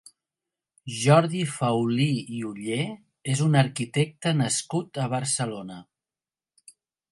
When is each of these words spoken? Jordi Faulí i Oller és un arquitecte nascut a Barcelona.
Jordi 1.01 1.41
Faulí 1.57 2.07
i 2.37 2.41
Oller 2.53 2.87
és 3.35 3.45
un 3.49 3.59
arquitecte 3.63 4.35
nascut 4.41 5.01
a 5.05 5.09
Barcelona. 5.15 5.81